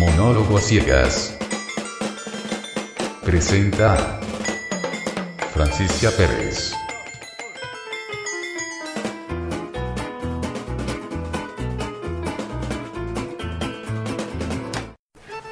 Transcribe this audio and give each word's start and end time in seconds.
Monólogo 0.00 0.56
a 0.56 0.62
ciegas. 0.62 1.36
Presenta 3.22 4.18
Francisca 5.52 6.10
Pérez. 6.16 6.72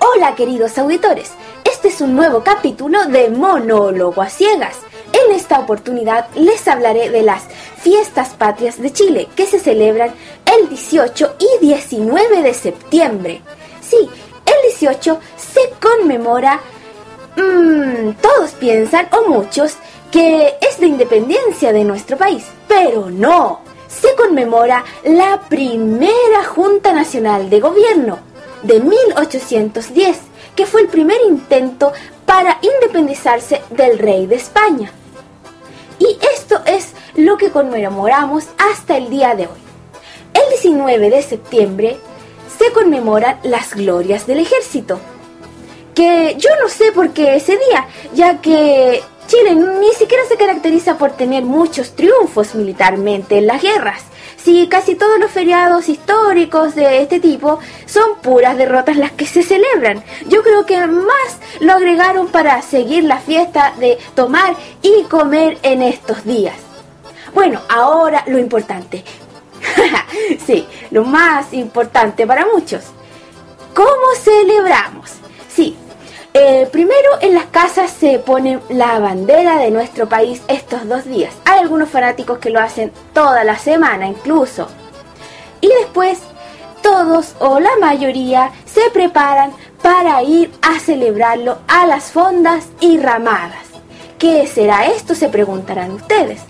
Hola 0.01 0.35
queridos 0.35 0.79
auditores, 0.79 1.33
este 1.71 1.89
es 1.89 2.01
un 2.01 2.17
nuevo 2.17 2.43
capítulo 2.43 3.05
de 3.05 3.29
Monólogo 3.29 4.23
a 4.23 4.31
Ciegas. 4.31 4.79
En 5.13 5.35
esta 5.35 5.59
oportunidad 5.59 6.27
les 6.37 6.67
hablaré 6.67 7.11
de 7.11 7.21
las 7.21 7.43
fiestas 7.83 8.31
patrias 8.31 8.81
de 8.81 8.95
Chile 8.95 9.29
que 9.37 9.45
se 9.45 9.61
celebran 9.61 10.11
el 10.47 10.71
18 10.71 11.37
y 11.39 11.67
19 11.67 12.43
de 12.43 12.55
septiembre. 12.55 13.43
Sí, 13.83 14.09
18 14.69 15.21
se 15.37 15.61
conmemora, 15.81 16.61
mmm, 17.37 18.13
todos 18.21 18.51
piensan, 18.53 19.09
o 19.13 19.29
muchos, 19.29 19.77
que 20.11 20.55
es 20.61 20.79
de 20.79 20.87
independencia 20.87 21.73
de 21.73 21.85
nuestro 21.85 22.17
país, 22.17 22.45
pero 22.67 23.11
no, 23.11 23.61
se 23.89 24.15
conmemora 24.15 24.85
la 25.05 25.41
primera 25.49 26.45
Junta 26.47 26.93
Nacional 26.93 27.49
de 27.49 27.61
Gobierno 27.61 28.19
de 28.63 28.81
1810, 28.81 30.19
que 30.55 30.67
fue 30.67 30.83
el 30.83 30.89
primer 30.89 31.19
intento 31.27 31.93
para 32.27 32.59
independizarse 32.61 33.63
del 33.71 33.99
rey 33.99 34.27
de 34.27 34.37
España. 34.37 34.93
Y 35.99 36.19
esto 36.35 36.61
es 36.67 36.93
lo 37.17 37.39
que 37.39 37.51
conmemoramos 37.51 38.45
hasta 38.59 38.97
el 38.97 39.09
día 39.09 39.35
de 39.35 39.47
hoy. 39.47 39.61
El 40.35 40.51
19 40.51 41.11
de 41.11 41.23
septiembre 41.23 41.99
se 42.59 42.73
conmemoran 42.73 43.39
las 43.43 43.75
glorias 43.75 44.27
del 44.27 44.41
ejército, 44.41 45.01
que 45.95 46.37
yo 46.39 46.51
no 46.61 46.69
sé 46.69 46.93
por 46.93 47.11
qué 47.11 47.37
ese 47.37 47.59
día, 47.69 47.87
ya 48.15 48.41
que 48.41 49.03
Chile 49.29 49.55
ni 49.55 49.93
siquiera 49.93 50.25
se 50.27 50.37
caracteriza 50.37 50.97
por 50.97 51.13
tener 51.13 51.45
muchos 51.45 51.95
triunfos 51.95 52.55
militarmente 52.55 53.37
en 53.37 53.47
las 53.47 53.61
guerras. 53.61 54.03
Si 54.43 54.69
casi 54.69 54.95
todos 54.95 55.19
los 55.19 55.31
feriados 55.31 55.91
históricos 55.91 56.75
de 56.75 57.03
este 57.03 57.21
tipo 57.21 57.59
son 57.85 58.17
puras 58.23 58.57
derrotas 58.57 58.97
las 58.97 59.11
que 59.11 59.27
se 59.27 59.43
celebran. 59.43 60.03
Yo 60.29 60.43
creo 60.43 60.65
que 60.65 60.87
más 60.87 61.39
lo 61.61 61.75
agregaron 61.75 62.29
para 62.29 62.63
seguir 62.63 63.05
la 63.05 63.19
fiesta 63.19 63.75
de 63.79 63.99
tomar 64.15 64.57
y 64.81 65.03
comer 65.05 65.59
en 65.63 65.83
estos 65.83 66.25
días. 66.25 66.57
Bueno, 67.35 67.61
ahora 67.69 68.25
lo 68.29 68.39
importante. 68.39 69.05
sí, 70.47 70.67
lo 70.91 71.05
más 71.05 71.53
importante 71.53 72.27
para 72.27 72.47
muchos. 72.47 72.85
¿Cómo 73.75 74.15
celebramos? 74.21 75.13
Sí, 75.49 75.77
eh, 76.35 76.69
primero 76.71 77.09
en 77.21 77.35
las 77.35 77.47
casas 77.47 77.91
se 77.91 78.19
pone 78.19 78.61
la 78.69 78.99
bandera 78.99 79.59
de 79.59 79.71
nuestro 79.71 80.09
país 80.09 80.43
estos 80.49 80.87
dos 80.89 81.05
días. 81.05 81.35
Hay 81.45 81.61
algunos 81.61 81.89
fanáticos 81.89 82.39
que 82.39 82.51
lo 82.51 82.61
hacen 82.61 82.93
toda 83.13 83.45
la 83.45 83.59
semana 83.59 84.07
incluso. 84.07 84.69
Y 85.61 85.69
después 85.81 86.21
todos 86.83 87.35
o 87.41 87.61
la 87.61 87.77
mayoría 87.81 88.53
se 88.67 88.91
preparan 88.91 89.53
para 89.83 90.23
ir 90.23 90.53
a 90.63 90.79
celebrarlo 90.79 91.59
a 91.67 91.87
las 91.87 92.13
fondas 92.13 92.69
y 92.81 92.99
ramadas. 92.99 93.67
¿Qué 94.19 94.47
será 94.47 94.87
esto? 94.87 95.15
Se 95.15 95.29
preguntarán 95.29 95.93
ustedes. 95.93 96.41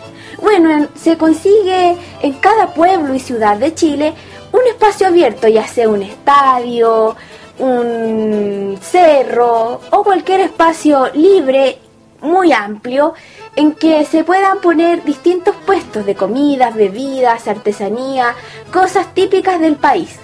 Bueno, 0.41 0.89
se 0.94 1.19
consigue 1.19 1.97
en 2.22 2.33
cada 2.34 2.72
pueblo 2.72 3.14
y 3.14 3.20
ciudad 3.20 3.56
de 3.56 3.75
Chile 3.75 4.14
un 4.53 4.61
espacio 4.69 5.08
abierto, 5.08 5.48
ya 5.48 5.67
sea 5.67 5.89
un 5.89 6.03
estadio, 6.03 7.17
un 7.58 8.78
cerro 8.81 9.81
o 9.91 10.05
cualquier 10.05 10.41
espacio 10.41 11.11
libre 11.12 11.78
muy 12.20 12.53
amplio 12.53 13.14
en 13.56 13.72
que 13.72 14.04
se 14.04 14.22
puedan 14.25 14.60
poner 14.60 15.04
distintos 15.04 15.56
puestos 15.66 16.06
de 16.06 16.15
comidas, 16.15 16.75
bebidas, 16.75 17.48
artesanía, 17.48 18.34
cosas 18.72 19.12
típicas 19.15 19.60
del 19.60 19.77
país. 19.77 20.19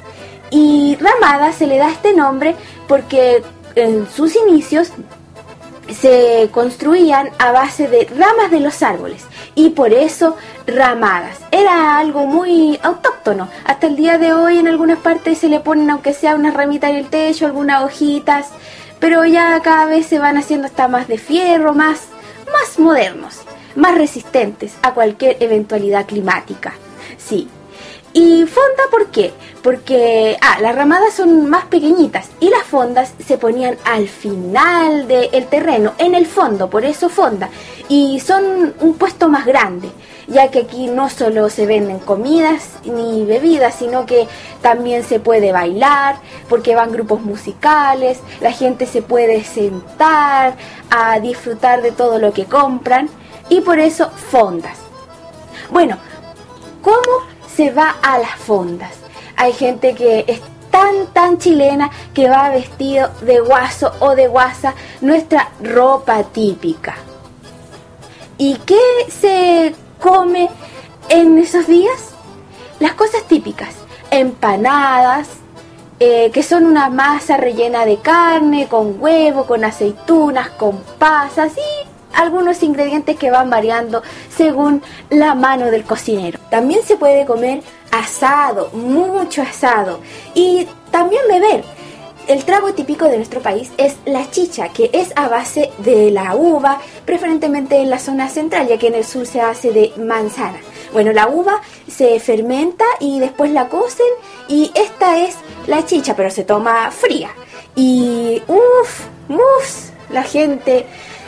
Y 0.51 0.97
Ramada 1.01 1.53
se 1.53 1.67
le 1.67 1.79
da 1.79 1.91
este 1.91 2.15
nombre 2.15 2.55
porque 2.87 3.43
en 3.75 4.09
sus 4.09 4.37
inicios 4.37 4.93
se 5.93 6.49
construían 6.53 7.31
a 7.39 7.53
base 7.53 7.89
de 7.89 8.07
ramas 8.17 8.51
de 8.51 8.61
los 8.61 8.83
árboles 8.83 9.25
y 9.55 9.71
por 9.71 9.93
eso 9.93 10.37
ramadas. 10.67 11.39
Era 11.51 11.99
algo 11.99 12.27
muy 12.27 12.79
autóctono. 12.83 13.49
Hasta 13.65 13.87
el 13.87 13.97
día 13.97 14.19
de 14.19 14.33
hoy 14.33 14.59
en 14.59 14.69
algunas 14.69 14.99
partes 14.99 15.39
se 15.39 15.49
le 15.49 15.61
ponen 15.61 15.91
aunque 15.91 16.13
sea 16.13 16.35
una 16.35 16.51
ramita 16.51 16.91
en 16.91 16.97
el 16.97 17.09
techo, 17.09 17.47
algunas 17.47 17.85
hojitas, 17.85 18.49
pero 18.99 19.25
ya 19.25 19.61
cada 19.61 19.87
vez 19.87 20.07
se 20.07 20.19
van 20.19 20.39
haciendo 20.39 20.67
hasta 20.67 20.89
más 20.89 21.09
de 21.09 21.19
fierro, 21.19 21.75
más, 21.75 22.03
más 22.53 22.79
modernos, 22.79 23.41
más 23.77 23.97
resistentes 23.97 24.75
a 24.83 24.95
cualquier 24.95 25.37
eventualidad 25.41 26.07
climática. 26.07 26.75
Sí, 27.19 27.49
¿Y 28.17 28.47
fonda 28.47 28.85
por 28.93 29.09
qué? 29.09 29.35
Porque, 29.61 30.39
ah, 30.41 30.59
las 30.61 30.77
ramadas 30.77 31.15
son 31.15 31.51
más 31.51 31.65
pequeñitas 31.65 32.29
y 32.39 32.49
las 32.49 32.63
fondas 32.63 33.13
se 33.27 33.39
ponían 33.39 33.77
al 33.85 34.09
final 34.09 35.09
del 35.09 35.47
terreno, 35.47 35.95
en 35.99 36.15
el 36.15 36.25
fondo, 36.25 36.71
por 36.71 36.85
eso 36.85 37.09
fonda. 37.09 37.51
Y 37.89 38.21
son 38.21 38.73
un 38.79 38.95
puesto 38.95 39.29
más 39.29 39.45
grande, 39.45 39.91
ya 40.29 40.49
que 40.49 40.61
aquí 40.61 40.87
no 40.87 41.11
solo 41.11 41.51
se 41.51 41.67
venden 41.67 41.99
comidas 41.99 42.75
ni 42.85 43.25
bebidas, 43.25 43.75
sino 43.75 44.07
que 44.07 44.29
también 44.63 45.03
se 45.03 45.19
puede 45.19 45.51
bailar, 45.51 46.15
porque 46.49 46.77
van 46.77 46.93
grupos 46.93 47.21
musicales, 47.21 48.21
la 48.41 48.53
gente 48.53 48.87
se 48.87 49.03
puede 49.03 49.43
sentar 49.43 50.55
a 50.89 51.19
disfrutar 51.19 51.83
de 51.83 51.91
todo 51.91 52.21
lo 52.21 52.33
que 52.33 52.45
compran, 52.45 53.09
y 53.49 53.61
por 53.61 53.81
eso 53.81 54.09
fondas. 54.31 54.79
Bueno, 55.69 55.99
¿cómo 56.81 57.34
se 57.57 57.71
va 57.71 57.97
a 58.03 58.19
las 58.19 58.37
fondas. 58.37 58.93
Hay 59.37 59.53
gente 59.53 59.95
que 59.95 60.25
es 60.27 60.41
tan, 60.71 61.07
tan 61.13 61.39
chilena 61.39 61.91
que 62.13 62.29
va 62.29 62.51
vestido 62.51 63.11
de 63.23 63.41
guaso 63.41 63.93
o 64.01 64.15
de 64.15 64.27
guasa, 64.27 64.75
nuestra 65.01 65.51
ropa 65.63 66.23
típica. 66.25 66.97
¿Y 68.39 68.57
qué 68.67 68.81
se 69.09 69.75
come 70.01 70.51
en 71.09 71.39
esos 71.39 71.67
días? 71.67 72.11
Las 72.81 72.95
cosas 72.95 73.23
típicas, 73.25 73.75
empanadas, 74.11 75.29
eh, 76.01 76.31
que 76.33 76.43
son 76.43 76.67
una 76.67 76.91
masa 76.91 77.37
rellena 77.37 77.85
de 77.85 77.99
carne, 77.99 78.67
con 78.67 79.01
huevo, 79.01 79.47
con 79.47 79.65
aceitunas, 79.65 80.51
con 80.51 80.79
pasas 80.99 81.53
y 81.57 81.94
algunos 82.17 82.63
ingredientes 82.63 83.17
que 83.17 83.31
van 83.31 83.51
variando 83.51 84.03
según 84.35 84.83
la 85.11 85.35
mano 85.35 85.71
del 85.71 85.85
cocinero. 85.85 86.39
También 86.51 86.83
se 86.83 86.97
puede 86.97 87.25
comer 87.25 87.63
asado, 87.91 88.71
mucho 88.73 89.43
asado 89.43 90.01
y 90.35 90.67
también 90.91 91.23
beber. 91.29 91.65
El 92.27 92.45
trago 92.45 92.73
típico 92.73 93.05
de 93.05 93.19
nuestro 93.19 93.41
país 93.41 93.71
es 93.77 93.97
la 94.07 94.31
chicha, 94.31 94.71
que 94.71 94.89
es 94.95 95.13
a 95.15 95.29
base 95.29 95.71
de 95.79 96.11
la 96.11 96.35
uva, 96.35 96.81
preferentemente 97.05 97.77
en 97.77 97.91
la 97.91 97.99
zona 97.99 98.31
central, 98.31 98.67
ya 98.67 98.79
que 98.79 98.87
en 98.87 98.95
el 98.95 99.05
sur 99.05 99.27
se 99.27 99.43
hace 99.43 99.73
de 99.73 99.93
manzana. 99.99 100.59
Bueno, 100.95 101.13
la 101.13 101.29
uva 101.29 101.61
se 101.87 102.19
fermenta 102.21 102.87
y 102.99 103.21
después 103.21 103.51
la 103.51 103.69
cocen 103.69 104.07
y 104.49 104.71
esta 104.75 105.19
es 105.19 105.37
la 105.67 105.85
chicha, 105.85 106.17
pero 106.17 106.31
se 106.31 106.45
toma 106.45 106.91
fría. 106.91 107.29
Y 107.77 108.43
uff, 108.49 109.07
uff, 109.29 109.91
la 110.09 110.23
gente 110.23 110.87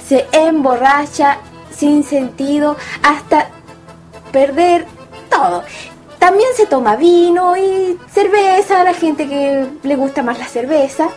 se 0.09 0.27
emborracha 0.33 1.39
sin 1.71 2.05
sentido 2.05 2.77
hasta 3.03 3.49
perder 4.33 4.87
todo. 5.31 5.62
También 6.19 6.49
se 6.56 6.67
toma 6.67 6.97
vino 6.97 7.56
y 7.56 7.99
cerveza, 8.11 8.81
a 8.81 8.84
la 8.84 8.95
gente 8.95 9.28
que 9.28 9.66
le 9.83 9.97
gusta 9.97 10.22
más 10.22 10.39
la 10.39 10.47
cerveza, 10.47 11.09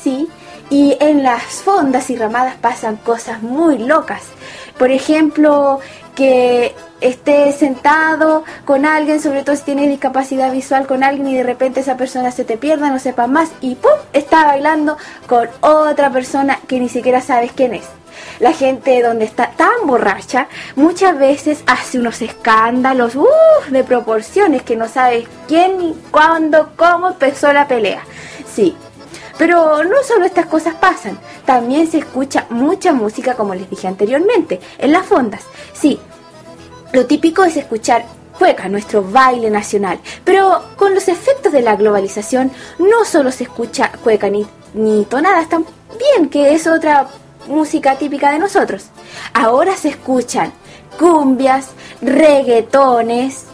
¿sí? 0.00 0.28
Y 0.70 0.96
en 1.00 1.22
las 1.22 1.42
fondas 1.42 2.08
y 2.10 2.16
ramadas 2.16 2.56
pasan 2.56 2.96
cosas 2.96 3.42
muy 3.42 3.78
locas. 3.78 4.22
Por 4.78 4.90
ejemplo, 4.90 5.80
que 6.14 6.74
esté 7.00 7.52
sentado 7.52 8.44
con 8.64 8.84
alguien, 8.84 9.20
sobre 9.20 9.42
todo 9.42 9.56
si 9.56 9.62
tiene 9.62 9.88
discapacidad 9.88 10.52
visual 10.52 10.86
con 10.86 11.04
alguien 11.04 11.28
y 11.28 11.36
de 11.36 11.44
repente 11.44 11.80
esa 11.80 11.96
persona 11.96 12.30
se 12.30 12.44
te 12.44 12.56
pierda, 12.56 12.90
no 12.90 12.98
sepa 12.98 13.26
más 13.26 13.50
y 13.60 13.76
¡pum! 13.76 13.92
está 14.12 14.44
bailando 14.46 14.96
con 15.26 15.48
otra 15.60 16.10
persona 16.10 16.58
que 16.66 16.80
ni 16.80 16.88
siquiera 16.88 17.20
sabes 17.20 17.52
quién 17.52 17.74
es. 17.74 17.84
La 18.40 18.52
gente 18.52 19.02
donde 19.02 19.24
está 19.24 19.52
tan 19.56 19.86
borracha 19.86 20.48
muchas 20.76 21.18
veces 21.18 21.62
hace 21.66 21.98
unos 21.98 22.22
escándalos 22.22 23.14
de 23.70 23.84
proporciones 23.84 24.62
que 24.62 24.76
no 24.76 24.88
sabes 24.88 25.26
quién, 25.46 25.94
cuándo, 26.10 26.70
cómo 26.76 27.08
empezó 27.08 27.52
la 27.52 27.68
pelea. 27.68 28.02
Sí, 28.52 28.76
pero 29.38 29.84
no 29.84 30.02
solo 30.06 30.24
estas 30.24 30.46
cosas 30.46 30.74
pasan, 30.74 31.18
también 31.44 31.90
se 31.90 31.98
escucha 31.98 32.46
mucha 32.50 32.92
música 32.92 33.34
como 33.34 33.54
les 33.54 33.70
dije 33.70 33.86
anteriormente, 33.86 34.60
en 34.78 34.92
las 34.92 35.06
fondas. 35.06 35.42
Sí, 35.72 36.00
lo 36.92 37.06
típico 37.06 37.44
es 37.44 37.56
escuchar 37.56 38.04
cueca, 38.38 38.68
nuestro 38.68 39.02
baile 39.02 39.50
nacional. 39.50 39.98
Pero 40.24 40.62
con 40.76 40.94
los 40.94 41.08
efectos 41.08 41.52
de 41.52 41.62
la 41.62 41.76
globalización 41.76 42.50
no 42.78 43.04
solo 43.04 43.30
se 43.32 43.44
escucha 43.44 43.92
cueca 44.02 44.28
ni, 44.28 44.46
ni 44.74 45.04
tonadas 45.04 45.48
también, 45.48 46.28
que 46.30 46.54
es 46.54 46.66
otra 46.66 47.08
música 47.48 47.96
típica 47.96 48.32
de 48.32 48.38
nosotros. 48.38 48.86
Ahora 49.34 49.76
se 49.76 49.88
escuchan 49.88 50.52
cumbias, 50.98 51.70
reggaetones, 52.00 53.44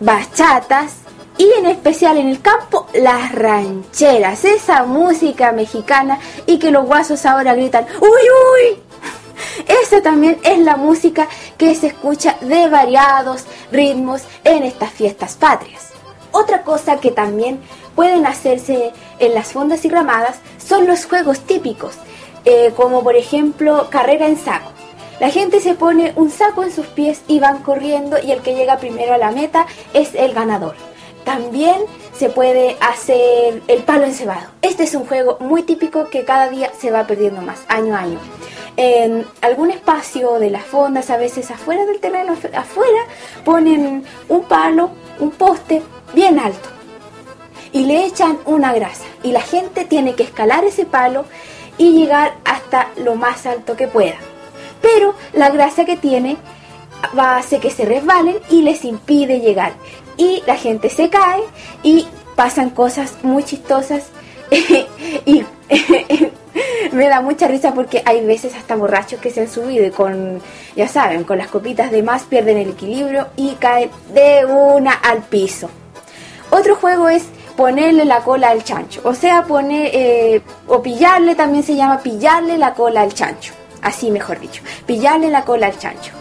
bachatas 0.00 0.96
y 1.36 1.50
en 1.58 1.66
especial 1.66 2.18
en 2.18 2.28
el 2.28 2.40
campo 2.40 2.86
las 2.94 3.32
rancheras, 3.32 4.44
esa 4.44 4.84
música 4.84 5.52
mexicana 5.52 6.18
y 6.46 6.58
que 6.58 6.70
los 6.70 6.84
guasos 6.84 7.24
ahora 7.26 7.54
gritan 7.54 7.86
¡Uy, 8.00 8.08
uy! 8.08 8.82
Esa 9.66 10.02
también 10.02 10.38
es 10.42 10.58
la 10.58 10.76
música 10.76 11.28
que 11.56 11.74
se 11.74 11.88
escucha 11.88 12.36
de 12.40 12.68
variados 12.68 13.44
ritmos 13.70 14.22
en 14.44 14.62
estas 14.64 14.90
fiestas 14.92 15.36
patrias. 15.36 15.88
Otra 16.32 16.62
cosa 16.62 16.98
que 17.00 17.10
también 17.10 17.60
pueden 17.94 18.26
hacerse 18.26 18.92
en 19.18 19.34
las 19.34 19.52
fondas 19.52 19.84
y 19.84 19.88
ramadas 19.88 20.36
son 20.58 20.86
los 20.86 21.06
juegos 21.06 21.40
típicos, 21.40 21.94
eh, 22.44 22.72
como 22.76 23.02
por 23.02 23.16
ejemplo 23.16 23.88
carrera 23.90 24.26
en 24.26 24.36
saco. 24.36 24.70
La 25.20 25.30
gente 25.30 25.60
se 25.60 25.74
pone 25.74 26.12
un 26.14 26.30
saco 26.30 26.62
en 26.62 26.72
sus 26.72 26.86
pies 26.86 27.22
y 27.26 27.40
van 27.40 27.62
corriendo 27.62 28.18
y 28.22 28.30
el 28.30 28.40
que 28.40 28.54
llega 28.54 28.78
primero 28.78 29.14
a 29.14 29.18
la 29.18 29.32
meta 29.32 29.66
es 29.92 30.14
el 30.14 30.32
ganador. 30.32 30.76
También 31.24 31.76
se 32.16 32.30
puede 32.30 32.76
hacer 32.80 33.62
el 33.66 33.82
palo 33.82 34.04
encebado. 34.04 34.48
Este 34.62 34.84
es 34.84 34.94
un 34.94 35.06
juego 35.06 35.36
muy 35.40 35.64
típico 35.64 36.08
que 36.08 36.24
cada 36.24 36.48
día 36.48 36.70
se 36.78 36.90
va 36.90 37.06
perdiendo 37.06 37.42
más, 37.42 37.60
año 37.68 37.96
a 37.96 38.00
año. 38.00 38.18
En 38.76 39.26
algún 39.40 39.72
espacio 39.72 40.38
de 40.38 40.50
las 40.50 40.64
fondas, 40.64 41.10
a 41.10 41.16
veces 41.16 41.50
afuera 41.50 41.84
del 41.84 41.98
terreno, 41.98 42.34
afuera, 42.54 43.00
ponen 43.44 44.04
un 44.28 44.44
palo, 44.44 44.90
un 45.18 45.32
poste 45.32 45.82
bien 46.14 46.38
alto 46.38 46.68
y 47.72 47.84
le 47.84 48.04
echan 48.04 48.38
una 48.46 48.72
grasa. 48.72 49.04
Y 49.22 49.32
la 49.32 49.40
gente 49.40 49.84
tiene 49.84 50.14
que 50.14 50.22
escalar 50.22 50.64
ese 50.64 50.86
palo 50.86 51.24
y 51.78 51.92
llegar 51.92 52.34
hasta 52.44 52.88
lo 52.96 53.14
más 53.14 53.46
alto 53.46 53.76
que 53.76 53.88
pueda. 53.88 54.16
Pero 54.82 55.14
la 55.32 55.50
grasa 55.50 55.84
que 55.84 55.96
tiene 55.96 56.36
va 57.16 57.34
a 57.34 57.38
hacer 57.38 57.60
que 57.60 57.70
se 57.70 57.84
resbalen 57.84 58.38
y 58.50 58.62
les 58.62 58.84
impide 58.84 59.40
llegar. 59.40 59.72
Y 60.16 60.42
la 60.46 60.56
gente 60.56 60.90
se 60.90 61.08
cae 61.08 61.42
y 61.82 62.06
pasan 62.36 62.70
cosas 62.70 63.16
muy 63.22 63.44
chistosas 63.44 64.04
y 65.26 65.44
me 66.92 67.08
da 67.08 67.20
mucha 67.20 67.46
risa 67.46 67.74
porque 67.74 68.02
hay 68.04 68.24
veces 68.24 68.54
hasta 68.54 68.76
borrachos 68.76 69.20
que 69.20 69.30
se 69.30 69.42
han 69.42 69.48
subido 69.48 69.86
y 69.86 69.90
con, 69.90 70.40
ya 70.74 70.88
saben, 70.88 71.24
con 71.24 71.38
las 71.38 71.48
copitas 71.48 71.90
de 71.90 72.02
más 72.02 72.24
pierden 72.24 72.58
el 72.58 72.70
equilibrio 72.70 73.28
y 73.36 73.54
caen 73.54 73.90
de 74.12 74.44
una 74.46 74.92
al 74.92 75.22
piso. 75.22 75.68
Otro 76.50 76.76
juego 76.76 77.08
es 77.08 77.24
ponerle 77.58 78.04
la 78.04 78.20
cola 78.20 78.50
al 78.50 78.62
chancho, 78.62 79.00
o 79.02 79.12
sea, 79.12 79.42
poner 79.42 79.90
eh, 79.92 80.40
o 80.68 80.80
pillarle 80.80 81.34
también 81.34 81.64
se 81.64 81.74
llama 81.74 81.98
pillarle 81.98 82.56
la 82.56 82.72
cola 82.72 83.00
al 83.00 83.12
chancho, 83.12 83.52
así 83.82 84.12
mejor 84.12 84.38
dicho, 84.38 84.62
pillarle 84.86 85.28
la 85.28 85.44
cola 85.44 85.66
al 85.66 85.76
chancho. 85.76 86.12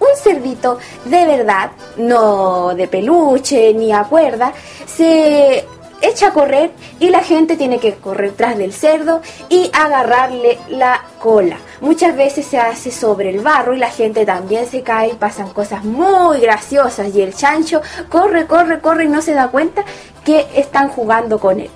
Un 0.00 0.16
cerdito 0.16 0.78
de 1.04 1.26
verdad, 1.26 1.72
no 1.98 2.74
de 2.74 2.88
peluche 2.88 3.74
ni 3.74 3.92
a 3.92 4.04
cuerda, 4.04 4.54
se 4.86 5.66
echa 6.00 6.28
a 6.28 6.32
correr 6.32 6.70
y 7.00 7.10
la 7.10 7.20
gente 7.20 7.56
tiene 7.56 7.78
que 7.78 7.94
correr 7.94 8.32
tras 8.32 8.56
del 8.56 8.72
cerdo 8.72 9.20
y 9.48 9.70
agarrarle 9.72 10.58
la 10.68 11.02
cola. 11.18 11.56
Muchas 11.80 12.16
veces 12.16 12.46
se 12.46 12.58
hace 12.58 12.90
sobre 12.90 13.30
el 13.30 13.40
barro 13.40 13.74
y 13.74 13.78
la 13.78 13.90
gente 13.90 14.24
también 14.24 14.66
se 14.66 14.82
cae 14.82 15.10
y 15.10 15.14
pasan 15.14 15.50
cosas 15.50 15.84
muy 15.84 16.40
graciosas 16.40 17.14
y 17.14 17.22
el 17.22 17.34
chancho 17.34 17.82
corre, 18.08 18.46
corre, 18.46 18.80
corre 18.80 19.04
y 19.04 19.08
no 19.08 19.22
se 19.22 19.34
da 19.34 19.48
cuenta 19.48 19.84
que 20.24 20.46
están 20.54 20.88
jugando 20.88 21.38
con 21.38 21.60
él. 21.60 21.70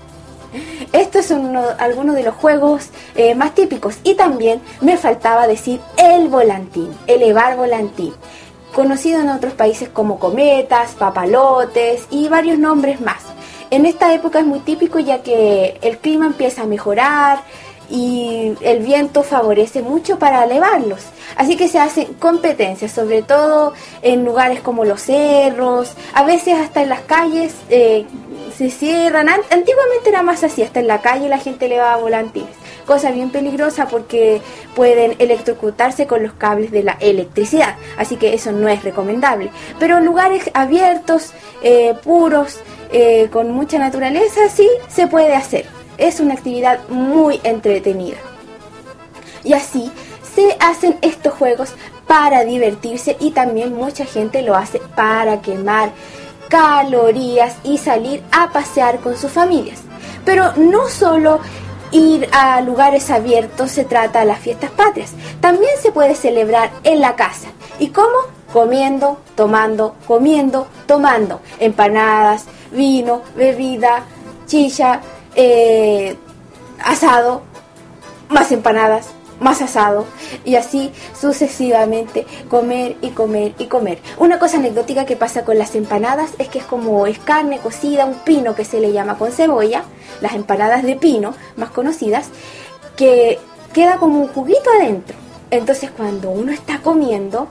Estos 0.92 1.24
son 1.26 1.56
algunos 1.78 2.14
de 2.14 2.24
los 2.24 2.34
juegos 2.34 2.90
eh, 3.14 3.34
más 3.34 3.54
típicos 3.54 3.96
y 4.04 4.14
también 4.14 4.60
me 4.82 4.98
faltaba 4.98 5.46
decir 5.46 5.80
el 5.96 6.28
volantín, 6.28 6.90
elevar 7.06 7.56
volantín 7.56 8.12
conocido 8.72 9.20
en 9.20 9.28
otros 9.28 9.52
países 9.52 9.88
como 9.88 10.18
cometas, 10.18 10.92
papalotes 10.92 12.06
y 12.10 12.28
varios 12.28 12.58
nombres 12.58 13.00
más. 13.00 13.22
En 13.72 13.86
esta 13.86 14.12
época 14.12 14.40
es 14.40 14.44
muy 14.44 14.60
típico 14.60 14.98
ya 14.98 15.22
que 15.22 15.78
el 15.80 15.96
clima 15.96 16.26
empieza 16.26 16.60
a 16.60 16.66
mejorar 16.66 17.38
y 17.88 18.52
el 18.60 18.80
viento 18.80 19.22
favorece 19.22 19.80
mucho 19.80 20.18
para 20.18 20.44
elevarlos. 20.44 21.00
Así 21.36 21.56
que 21.56 21.68
se 21.68 21.78
hacen 21.78 22.12
competencias, 22.18 22.92
sobre 22.92 23.22
todo 23.22 23.72
en 24.02 24.26
lugares 24.26 24.60
como 24.60 24.84
los 24.84 25.00
cerros, 25.00 25.94
a 26.12 26.22
veces 26.22 26.58
hasta 26.58 26.82
en 26.82 26.90
las 26.90 27.00
calles 27.00 27.54
eh, 27.70 28.04
se 28.58 28.68
cierran. 28.68 29.30
Antiguamente 29.30 30.10
era 30.10 30.22
más 30.22 30.44
así, 30.44 30.62
hasta 30.62 30.80
en 30.80 30.86
la 30.86 31.00
calle 31.00 31.30
la 31.30 31.38
gente 31.38 31.64
elevaba 31.64 31.96
volantines. 31.96 32.50
Cosa 32.86 33.10
bien 33.10 33.30
peligrosa 33.30 33.86
porque 33.86 34.42
pueden 34.74 35.14
electrocutarse 35.18 36.06
con 36.06 36.22
los 36.22 36.34
cables 36.34 36.72
de 36.72 36.82
la 36.82 36.98
electricidad. 37.00 37.76
Así 37.96 38.16
que 38.16 38.34
eso 38.34 38.52
no 38.52 38.68
es 38.68 38.82
recomendable. 38.84 39.50
Pero 39.78 40.00
lugares 40.00 40.50
abiertos, 40.52 41.32
eh, 41.62 41.94
puros, 42.02 42.58
eh, 42.92 43.28
con 43.30 43.50
mucha 43.50 43.78
naturaleza, 43.78 44.48
sí 44.54 44.68
se 44.88 45.06
puede 45.06 45.34
hacer. 45.34 45.66
Es 45.98 46.20
una 46.20 46.34
actividad 46.34 46.80
muy 46.88 47.40
entretenida. 47.42 48.18
Y 49.44 49.54
así 49.54 49.90
se 50.34 50.56
hacen 50.60 50.98
estos 51.02 51.34
juegos 51.34 51.74
para 52.06 52.44
divertirse 52.44 53.16
y 53.20 53.30
también 53.30 53.74
mucha 53.74 54.04
gente 54.04 54.42
lo 54.42 54.54
hace 54.56 54.80
para 54.94 55.40
quemar 55.40 55.90
calorías 56.48 57.56
y 57.64 57.78
salir 57.78 58.22
a 58.30 58.50
pasear 58.50 58.98
con 59.00 59.16
sus 59.16 59.32
familias. 59.32 59.80
Pero 60.24 60.52
no 60.56 60.88
solo 60.88 61.40
ir 61.90 62.28
a 62.32 62.60
lugares 62.60 63.10
abiertos 63.10 63.70
se 63.70 63.84
trata 63.84 64.20
de 64.20 64.26
las 64.26 64.38
fiestas 64.38 64.70
patrias, 64.70 65.12
también 65.40 65.72
se 65.80 65.92
puede 65.92 66.14
celebrar 66.14 66.70
en 66.84 67.00
la 67.00 67.16
casa. 67.16 67.48
¿Y 67.78 67.88
cómo? 67.88 68.18
Comiendo, 68.52 69.18
tomando, 69.34 69.94
comiendo, 70.06 70.66
tomando 70.86 71.40
empanadas, 71.58 72.44
vino, 72.72 73.22
bebida, 73.36 74.04
chicha, 74.46 75.00
eh, 75.34 76.16
asado, 76.84 77.42
más 78.28 78.50
empanadas, 78.52 79.08
más 79.40 79.60
asado 79.60 80.06
y 80.44 80.54
así 80.54 80.92
sucesivamente 81.18 82.26
comer 82.48 82.96
y 83.02 83.10
comer 83.10 83.54
y 83.58 83.66
comer. 83.66 83.98
Una 84.18 84.38
cosa 84.38 84.56
anecdótica 84.56 85.04
que 85.04 85.16
pasa 85.16 85.44
con 85.44 85.58
las 85.58 85.74
empanadas 85.74 86.30
es 86.38 86.48
que 86.48 86.60
es 86.60 86.64
como 86.64 87.06
es 87.06 87.18
carne 87.18 87.58
cocida, 87.58 88.06
un 88.06 88.14
pino 88.20 88.54
que 88.54 88.64
se 88.64 88.80
le 88.80 88.92
llama 88.92 89.18
con 89.18 89.32
cebolla, 89.32 89.84
las 90.20 90.34
empanadas 90.34 90.82
de 90.82 90.96
pino 90.96 91.34
más 91.56 91.70
conocidas, 91.70 92.28
que 92.96 93.38
queda 93.72 93.96
como 93.96 94.18
un 94.20 94.28
juguito 94.28 94.70
adentro. 94.78 95.16
Entonces 95.50 95.90
cuando 95.90 96.30
uno 96.30 96.52
está 96.52 96.78
comiendo, 96.78 97.48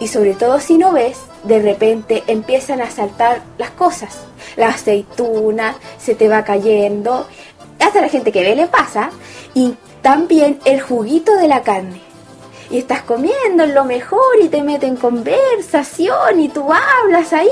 y 0.00 0.08
sobre 0.08 0.34
todo 0.34 0.60
si 0.60 0.78
no 0.78 0.92
ves, 0.92 1.18
de 1.44 1.60
repente 1.60 2.24
empiezan 2.26 2.80
a 2.80 2.90
saltar 2.90 3.42
las 3.58 3.70
cosas. 3.70 4.18
La 4.56 4.68
aceituna 4.68 5.76
se 5.98 6.14
te 6.14 6.28
va 6.28 6.44
cayendo. 6.44 7.26
Hasta 7.78 8.00
la 8.00 8.08
gente 8.08 8.32
que 8.32 8.42
ve 8.42 8.56
le 8.56 8.66
pasa. 8.66 9.10
Y 9.54 9.74
también 10.02 10.58
el 10.64 10.80
juguito 10.80 11.36
de 11.36 11.48
la 11.48 11.62
carne. 11.62 12.00
Y 12.70 12.78
estás 12.78 13.02
comiendo 13.02 13.64
lo 13.66 13.84
mejor 13.84 14.36
y 14.42 14.48
te 14.48 14.62
meten 14.62 14.96
conversación 14.96 16.38
y 16.38 16.48
tú 16.50 16.66
hablas 16.70 17.32
ahí 17.32 17.48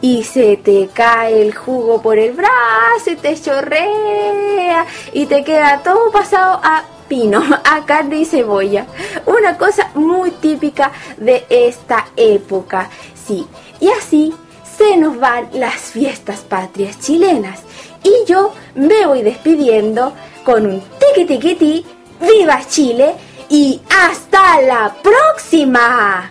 y 0.00 0.22
se 0.24 0.56
te 0.56 0.88
cae 0.92 1.42
el 1.42 1.54
jugo 1.54 2.00
por 2.00 2.18
el 2.18 2.32
brazo 2.32 3.10
y 3.10 3.16
te 3.16 3.40
chorrea 3.40 4.86
y 5.12 5.26
te 5.26 5.44
queda 5.44 5.82
todo 5.82 6.10
pasado 6.10 6.60
a 6.62 6.82
pino, 7.08 7.42
a 7.64 7.84
carne 7.84 8.18
y 8.18 8.24
cebolla. 8.24 8.86
Una 9.26 9.56
cosa 9.56 9.90
muy 9.94 10.30
típica 10.32 10.92
de 11.16 11.46
esta 11.48 12.06
época, 12.16 12.90
sí. 13.26 13.46
Y 13.80 13.88
así 13.88 14.34
se 14.76 14.96
nos 14.96 15.18
van 15.18 15.48
las 15.52 15.74
fiestas 15.92 16.40
patrias 16.40 16.98
chilenas. 17.00 17.60
Y 18.02 18.26
yo 18.26 18.52
me 18.74 19.06
voy 19.06 19.22
despidiendo 19.22 20.12
con 20.44 20.66
un 20.66 20.82
tiqui 20.98 21.24
tiqui 21.24 21.86
viva 22.20 22.60
Chile 22.66 23.14
y 23.48 23.80
hasta 23.88 24.60
la 24.62 24.94
próxima. 25.02 26.30